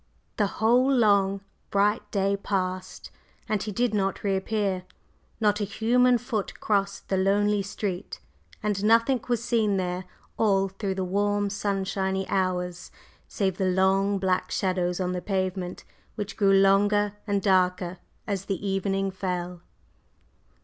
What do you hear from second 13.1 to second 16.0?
save the long, black shadows on the pavement,